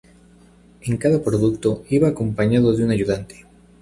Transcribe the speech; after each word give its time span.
En 0.81 0.97
cada 0.97 1.23
producto, 1.23 1.83
iba 1.91 2.07
acompañado 2.07 2.73
de 2.73 2.83
un 2.85 2.89
ayudante. 2.89 3.45